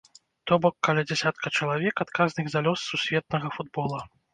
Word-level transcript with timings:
То 0.51 0.57
бок, 0.65 0.75
каля 0.87 1.03
дзясятка 1.11 1.53
чалавек, 1.59 1.95
адказных 2.07 2.45
за 2.55 2.59
лёс 2.67 2.79
сусветнага 2.91 3.57
футбола. 3.61 4.07